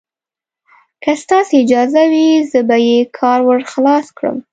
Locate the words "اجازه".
1.63-2.03